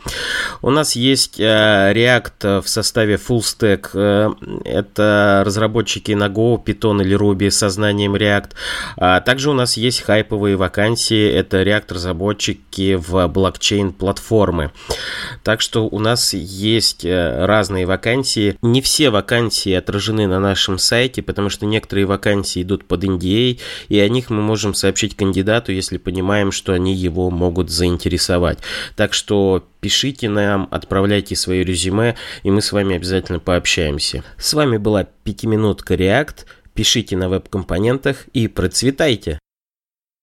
У 0.63 0.71
нас 0.71 0.97
есть 0.97 1.39
э, 1.39 1.93
React 1.95 2.63
в 2.63 2.69
составе 2.69 3.15
Full 3.15 3.39
Stack, 3.39 3.91
э, 3.95 4.31
это 4.65 5.44
разработчики 5.45 6.13
на 6.13 6.29
Go, 6.29 6.63
Python 6.63 7.03
или 7.03 7.17
Ruby 7.17 7.51
со 7.51 7.69
знанием 7.69 8.17
React. 8.17 8.51
А 8.97 9.21
также 9.21 9.51
у 9.51 9.55
нас 9.55 9.77
есть 9.77 10.01
хайповые 10.01 10.57
вакансии, 10.57 11.31
это 11.31 11.63
React-разработчики 11.63 12.95
в 12.95 13.27
блокчейн-платформы. 13.29 14.71
Так 15.43 15.61
что 15.61 15.87
у 15.87 15.99
нас 15.99 16.35
есть 16.35 17.05
э, 17.05 17.45
разные 17.45 17.87
вакансии. 17.87 18.57
Не 18.63 18.81
все 18.83 19.11
вакансии 19.11 19.73
отражены 19.73 20.27
на 20.27 20.41
нашем 20.41 20.79
сайте, 20.79 21.23
потому 21.23 21.51
что 21.51 21.67
некоторые 21.67 22.07
вакансии 22.07 22.63
идут 22.63 22.85
под 22.85 23.05
NDA, 23.05 23.61
и 23.89 23.99
о 23.99 24.09
них 24.09 24.31
мы 24.31 24.43
можем 24.43 24.75
сообщить 24.75 25.17
кандидату, 25.17 25.73
если 25.73 25.99
понимаем, 25.99 26.53
что 26.53 26.73
они 26.73 26.95
его 26.95 27.31
могут 27.31 27.71
заинтересовать. 27.71 28.59
Так 28.97 29.13
что 29.13 29.65
пишите 29.85 30.31
нам, 30.31 30.67
отправляйте 30.71 31.37
свои 31.37 31.63
резюме, 31.63 32.17
и 32.43 32.51
мы 32.51 32.63
с 32.63 32.73
вами 32.73 32.97
обязательно 32.97 33.39
пообщаемся. 33.39 34.25
С 34.39 34.55
вами 34.55 34.79
была 34.79 35.07
пятиминутка 35.25 35.95
React. 35.95 36.45
Пишите 36.75 37.17
на 37.17 37.29
веб-компонентах 37.29 38.27
и 38.33 38.49
процветайте! 38.49 39.39